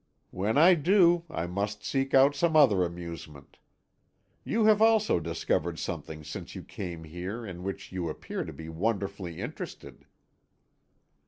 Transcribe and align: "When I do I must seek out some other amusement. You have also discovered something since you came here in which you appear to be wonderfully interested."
"When 0.31 0.57
I 0.57 0.73
do 0.73 1.25
I 1.29 1.45
must 1.45 1.85
seek 1.85 2.15
out 2.15 2.33
some 2.33 2.55
other 2.55 2.83
amusement. 2.83 3.59
You 4.43 4.65
have 4.65 4.81
also 4.81 5.19
discovered 5.19 5.77
something 5.77 6.23
since 6.23 6.55
you 6.55 6.63
came 6.63 7.03
here 7.03 7.45
in 7.45 7.61
which 7.61 7.91
you 7.91 8.09
appear 8.09 8.43
to 8.43 8.51
be 8.53 8.67
wonderfully 8.67 9.37
interested." 9.39 10.07